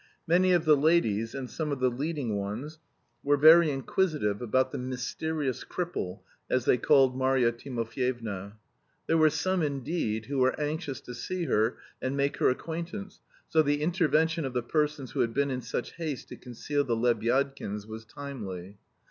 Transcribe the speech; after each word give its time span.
Many 0.25 0.51
of 0.51 0.65
the 0.65 0.75
ladies 0.75 1.35
(and 1.35 1.47
some 1.47 1.71
of 1.71 1.79
the 1.79 1.91
leading 1.91 2.35
ones) 2.35 2.79
were 3.23 3.37
very 3.37 3.69
inquisitive 3.69 4.41
about 4.41 4.71
the 4.71 4.79
"mysterious 4.79 5.63
cripple," 5.63 6.21
as 6.49 6.65
they 6.65 6.79
called 6.79 7.15
Marya 7.15 7.51
Timofyevna. 7.51 8.53
There 9.05 9.19
were 9.19 9.29
some, 9.29 9.61
indeed, 9.61 10.25
who 10.25 10.39
were 10.39 10.59
anxious 10.59 11.01
to 11.01 11.13
see 11.13 11.45
her 11.45 11.77
and 12.01 12.17
make 12.17 12.37
her 12.37 12.49
acquaintance, 12.49 13.21
so 13.47 13.61
the 13.61 13.83
intervention 13.83 14.43
of 14.43 14.53
the 14.53 14.63
persons 14.63 15.11
who 15.11 15.19
had 15.19 15.35
been 15.35 15.51
in 15.51 15.61
such 15.61 15.91
haste 15.91 16.29
to 16.29 16.35
conceal 16.35 16.83
the 16.83 16.95
Lebyadkins 16.97 17.85
was 17.85 18.03
timely. 18.03 18.79